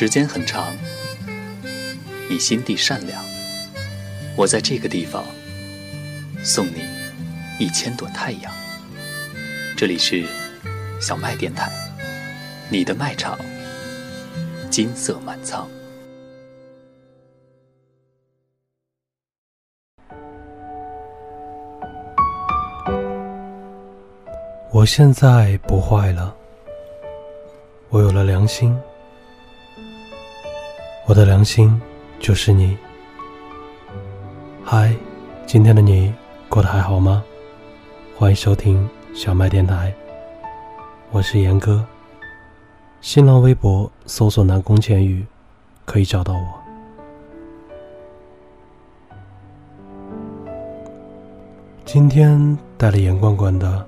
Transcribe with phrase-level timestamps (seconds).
[0.00, 0.74] 时间很长，
[2.30, 3.22] 你心地善良，
[4.34, 5.22] 我在这个地方
[6.42, 6.82] 送你
[7.58, 8.50] 一千朵太阳。
[9.76, 10.24] 这里是
[11.02, 11.70] 小麦电台，
[12.70, 13.38] 你的麦场，
[14.70, 15.68] 金色满仓。
[24.72, 26.34] 我现在不坏了，
[27.90, 28.74] 我有了良心。
[31.10, 31.68] 我的良心
[32.20, 32.78] 就是你。
[34.64, 34.94] 嗨，
[35.44, 36.14] 今天的你
[36.48, 37.24] 过得还好吗？
[38.16, 39.92] 欢迎收听小麦电台，
[41.10, 41.84] 我是严哥。
[43.00, 45.26] 新浪微博搜索“南宫千羽”，
[45.84, 46.46] 可以找到我。
[51.84, 53.84] 今天带了严罐罐的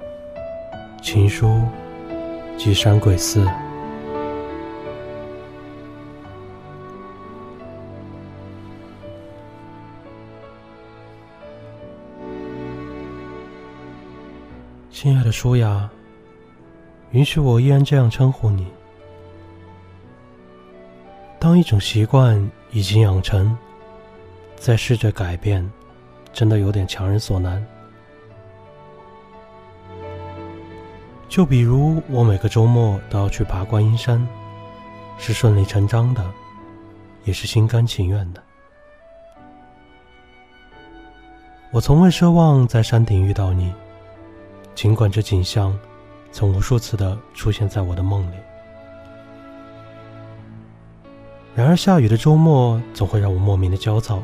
[1.00, 1.46] 情书
[2.58, 3.44] 《寄山鬼寺》。
[14.92, 15.88] 亲爱的舒雅，
[17.12, 18.66] 允许我依然这样称呼你。
[21.40, 22.38] 当一种习惯
[22.72, 23.56] 已经养成，
[24.54, 25.68] 再试着改变，
[26.30, 27.66] 真的有点强人所难。
[31.26, 34.24] 就比如我每个周末都要去爬观音山，
[35.16, 36.22] 是顺理成章的，
[37.24, 38.42] 也是心甘情愿的。
[41.70, 43.72] 我从未奢望在山顶遇到你。
[44.74, 45.78] 尽管这景象
[46.32, 48.36] 曾无数次的出现在我的梦里，
[51.54, 54.22] 然而下雨的周末总会让我莫名的焦躁。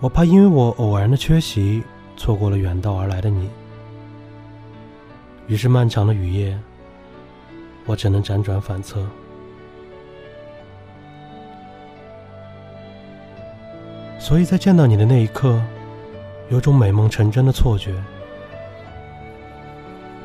[0.00, 1.82] 我怕因为我偶然的缺席，
[2.16, 3.50] 错过了远道而来的你。
[5.46, 6.58] 于是漫长的雨夜，
[7.84, 9.06] 我只能辗转反侧。
[14.18, 15.62] 所以在见到你的那一刻，
[16.48, 17.92] 有种美梦成真的错觉。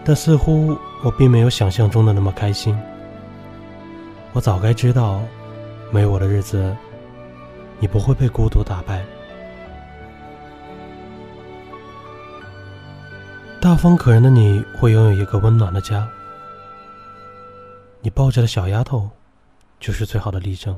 [0.05, 2.77] 但似乎我并没有想象中的那么开心。
[4.33, 5.21] 我早该知道，
[5.91, 6.75] 没我的日子，
[7.79, 9.03] 你不会被孤独打败。
[13.59, 16.07] 大方可人的你会拥有一个温暖的家。
[18.01, 19.09] 你抱着的小丫头，
[19.79, 20.77] 就是最好的例证。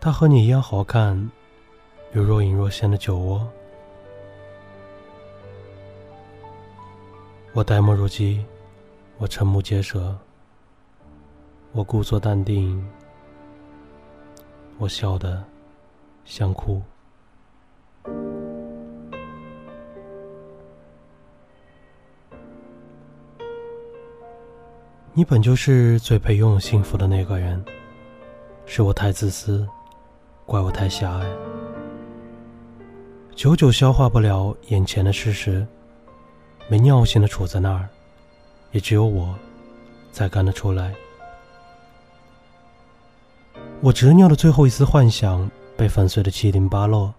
[0.00, 1.30] 她和你一样好看，
[2.12, 3.48] 有若隐若现的酒窝。
[7.52, 8.44] 我呆若鸡，
[9.18, 10.16] 我瞠目结舌，
[11.72, 12.80] 我故作淡定，
[14.78, 15.42] 我笑得
[16.24, 16.80] 想哭。
[25.12, 27.62] 你本就是最配拥有幸福的那个人，
[28.64, 29.66] 是我太自私，
[30.46, 31.26] 怪我太狭隘，
[33.34, 35.66] 久久消化不了眼前的事实。
[36.70, 37.88] 没尿性的杵在那儿，
[38.70, 39.34] 也只有我，
[40.12, 40.94] 才干得出来。
[43.80, 47.12] 我执拗的最后一丝幻想被粉碎的七零八落。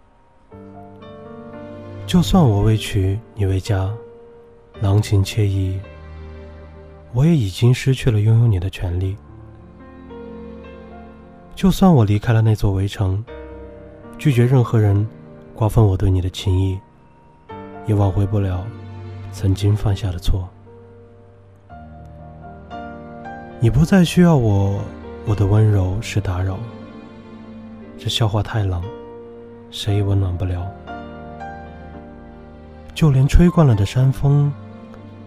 [2.07, 3.91] 就算我为娶你为家，
[4.79, 5.78] 郎情妾意，
[7.12, 9.18] 我也已经失去了拥有你的权利。
[11.53, 13.22] 就算我离开了那座围城，
[14.18, 15.06] 拒绝任何人
[15.53, 16.79] 瓜分我对你的情谊，
[17.85, 18.66] 也挽回不了。
[19.31, 20.47] 曾经犯下的错，
[23.59, 24.81] 你不再需要我，
[25.25, 26.58] 我的温柔是打扰。
[27.97, 28.84] 这笑话太冷，
[29.72, 30.69] 谁也温暖不了。
[32.94, 34.52] 就连吹惯了的山风，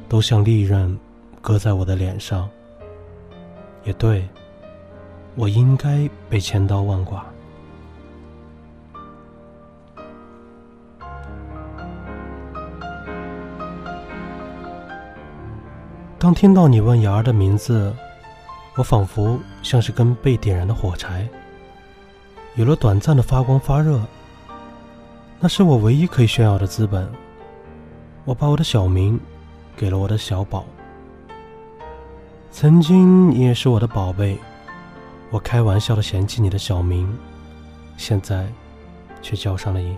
[0.08, 0.96] 都像利刃
[1.40, 2.48] 割在我的脸上。
[3.84, 4.28] 也对，
[5.34, 7.24] 我应该被千刀万剐。
[16.24, 17.94] 当听到你问瑶儿的名字，
[18.76, 21.28] 我仿佛像是根被点燃的火柴，
[22.54, 24.00] 有了短暂的发光发热。
[25.38, 27.06] 那是我唯一可以炫耀的资本。
[28.24, 29.20] 我把我的小名
[29.76, 30.64] 给了我的小宝。
[32.50, 34.38] 曾经你也是我的宝贝，
[35.28, 37.06] 我开玩笑的嫌弃你的小名，
[37.98, 38.46] 现在
[39.20, 39.94] 却叫上了瘾。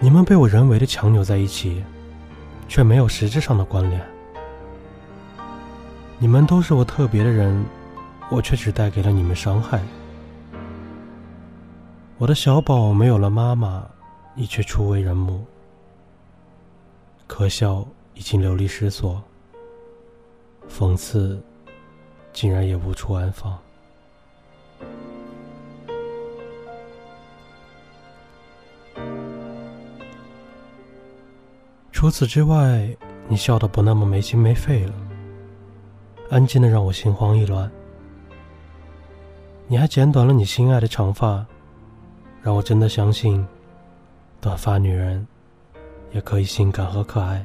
[0.00, 1.84] 你们被我人为的强扭在一起。
[2.68, 4.00] 却没有实质上的关联。
[6.18, 7.64] 你们都是我特别的人，
[8.30, 9.80] 我却只带给了你们伤害。
[12.18, 13.84] 我的小宝没有了妈妈，
[14.34, 15.44] 你却初为人母。
[17.26, 17.84] 可笑
[18.14, 19.22] 已经流离失所，
[20.68, 21.42] 讽刺
[22.32, 23.58] 竟然也无处安放。
[32.04, 32.86] 除此之外，
[33.28, 34.92] 你笑得不那么没心没肺了，
[36.28, 37.70] 安静的让我心慌意乱。
[39.66, 41.46] 你还剪短了你心爱的长发，
[42.42, 43.42] 让我真的相信，
[44.38, 45.26] 短发女人
[46.12, 47.42] 也可以性感和可爱。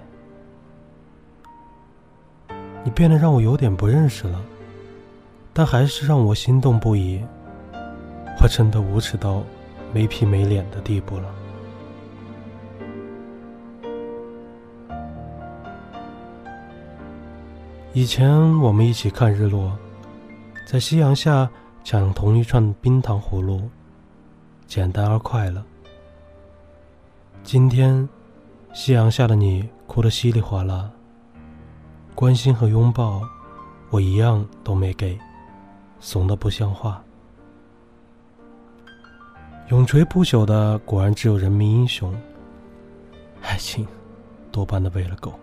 [2.84, 4.42] 你变得让我有点不认识了，
[5.54, 7.24] 但还是让我心动不已。
[8.42, 9.42] 我真的无耻到
[9.94, 11.34] 没皮没脸的地步了。
[17.92, 19.76] 以前我们一起看日落，
[20.64, 21.50] 在夕阳下
[21.84, 23.68] 抢同一串冰糖葫芦，
[24.68, 25.64] 简单而快乐。
[27.44, 28.08] 今天，
[28.74, 30.92] 夕阳下的你哭得稀里哗啦，
[32.14, 33.28] 关心和拥抱，
[33.90, 35.18] 我一样都没给，
[36.00, 37.04] 怂得不像话。
[39.70, 42.16] 永垂不朽的果然只有人民英雄，
[43.42, 43.88] 爱情
[44.52, 45.34] 多半的喂了狗。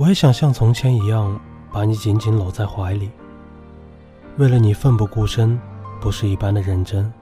[0.00, 1.38] 我也想像从前一样，
[1.70, 3.10] 把你紧紧搂在怀里。
[4.38, 5.60] 为了你奋不顾身，
[6.00, 7.12] 不是一般的认真。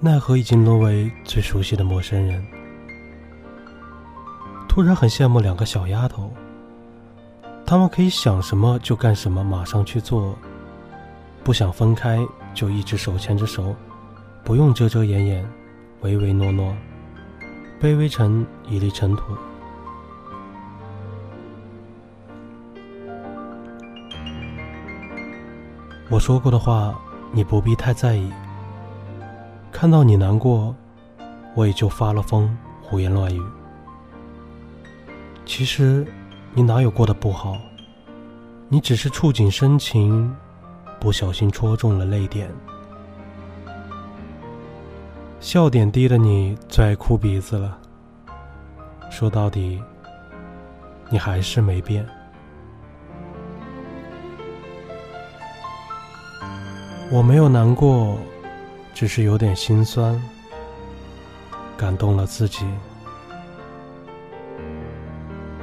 [0.00, 2.44] 奈何已经沦为最熟悉的陌生人。
[4.68, 6.32] 突然很羡慕两个小丫头，
[7.64, 10.34] 她们可以想什么就干什么，马上去做。
[11.44, 12.18] 不想分开，
[12.52, 13.72] 就一直手牵着手，
[14.42, 15.48] 不用遮遮掩掩，
[16.00, 16.74] 唯唯诺诺，
[17.80, 19.22] 卑微成一粒尘土。
[26.10, 26.92] 我说过的话，
[27.30, 28.32] 你不必太在意。
[29.70, 30.74] 看到你难过，
[31.54, 32.52] 我也就发了疯，
[32.82, 33.40] 胡言乱语。
[35.46, 36.04] 其实，
[36.52, 37.56] 你哪有过得不好？
[38.68, 40.34] 你只是触景生情，
[40.98, 42.50] 不小心戳中了泪点。
[45.38, 47.78] 笑点低的你最爱哭鼻子了。
[49.10, 49.80] 说到底，
[51.08, 52.04] 你还是没变。
[57.12, 58.16] 我没有难过，
[58.94, 60.16] 只是有点心酸，
[61.76, 62.64] 感动了自己。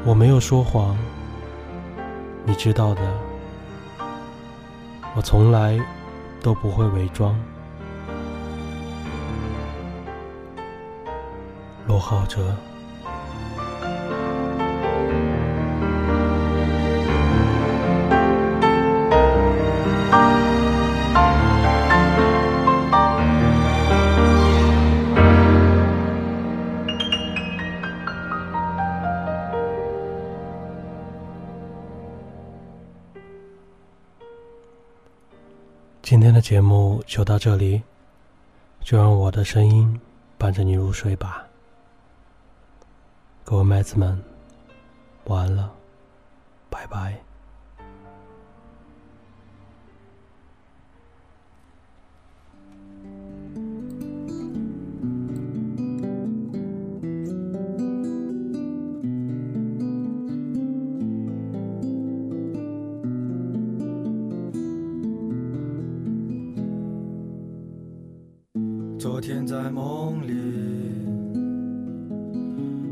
[0.03, 0.97] 我没有说谎，
[2.43, 3.01] 你知道的，
[5.15, 5.79] 我从来
[6.43, 7.33] 都不会伪装。
[11.87, 12.53] 罗浩哲。
[36.47, 37.83] 节目就到这里，
[38.79, 39.99] 就让我的声音
[40.37, 41.45] 伴着你入睡吧。
[43.43, 44.23] 各位麦子们，
[45.25, 45.69] 晚安了，
[46.69, 47.26] 拜拜。
[69.09, 70.33] 昨天在梦里，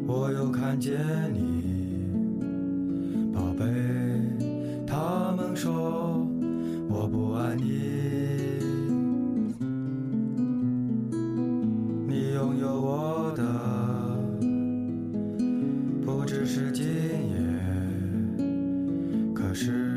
[0.07, 0.93] 我又看见
[1.33, 2.07] 你，
[3.33, 3.65] 宝贝。
[4.87, 6.25] 他们说
[6.87, 7.63] 我不爱你，
[12.07, 13.43] 你拥有我的
[16.05, 17.35] 不只是今夜，
[19.33, 19.94] 可是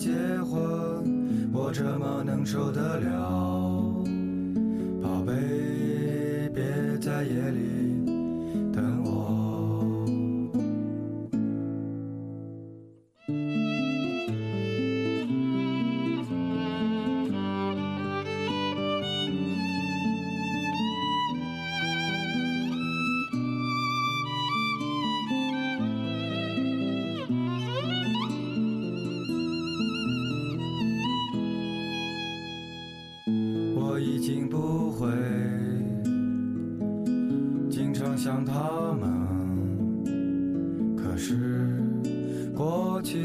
[0.00, 0.10] 结
[0.42, 4.02] 婚，我怎么能受得了？
[5.02, 5.34] 宝贝，
[6.54, 6.62] 别
[6.98, 7.79] 在夜里
[43.00, 43.16] 过去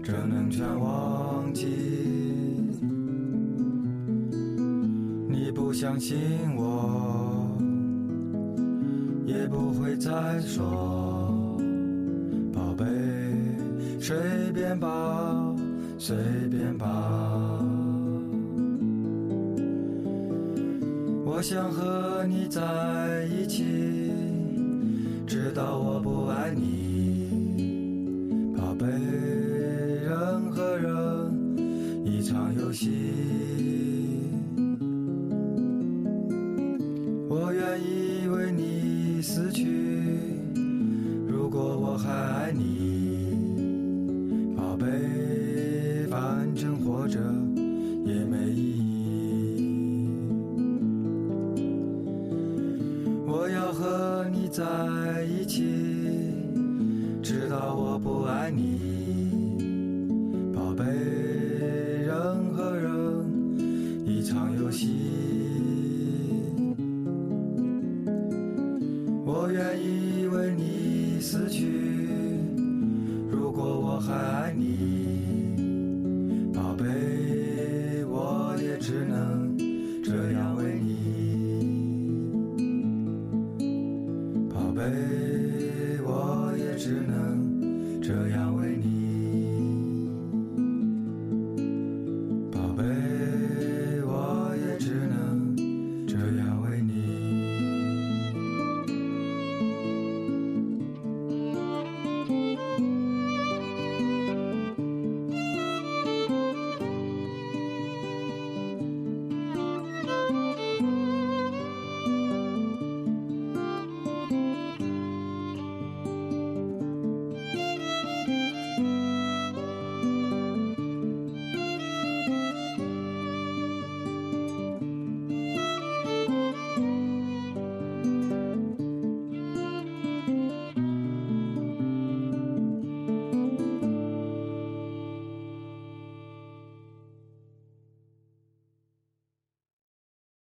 [0.00, 1.66] 只能全忘记？
[5.28, 6.16] 你不相信
[6.56, 7.50] 我，
[9.26, 11.58] 也不会再说，
[12.52, 12.84] 宝贝，
[13.98, 14.16] 随
[14.52, 15.52] 便吧，
[15.98, 16.16] 随
[16.48, 16.86] 便吧。
[21.26, 23.64] 我想和你在一起，
[25.26, 26.93] 直到我不爱你，
[28.74, 28.86] 宝贝。
[30.02, 30.90] 人和人
[32.04, 32.90] 一场游戏，
[37.28, 39.64] 我愿意为你死去。
[41.28, 43.36] 如果我还爱你，
[44.56, 44.86] 宝贝，
[46.10, 47.20] 反正活着
[48.04, 49.70] 也没意义。
[53.24, 54.64] 我要和你在
[69.54, 71.64] 愿意为你死去。
[73.30, 75.54] 如果我还爱你
[76.52, 77.23] 宝贝。